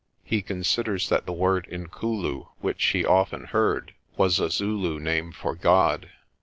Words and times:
He 0.23 0.41
considers 0.41 1.09
that 1.09 1.27
the 1.27 1.31
word 1.31 1.67
"Inkulu," 1.71 2.47
which 2.59 2.83
he 2.85 3.05
often 3.05 3.43
heard, 3.45 3.93
was 4.17 4.39
a 4.39 4.49
Zulu 4.49 4.99
name 4.99 5.31
for 5.31 5.53
God. 5.53 6.09